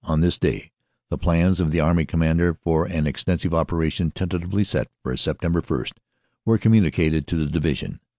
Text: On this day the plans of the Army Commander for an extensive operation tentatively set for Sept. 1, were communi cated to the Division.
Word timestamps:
On 0.03 0.21
this 0.21 0.39
day 0.39 0.71
the 1.11 1.17
plans 1.19 1.59
of 1.59 1.69
the 1.69 1.79
Army 1.79 2.05
Commander 2.05 2.55
for 2.55 2.85
an 2.87 3.05
extensive 3.05 3.53
operation 3.53 4.09
tentatively 4.09 4.63
set 4.63 4.87
for 5.03 5.13
Sept. 5.13 5.43
1, 5.43 5.85
were 6.43 6.57
communi 6.57 6.91
cated 6.91 7.27
to 7.27 7.35
the 7.37 7.45
Division. 7.45 7.99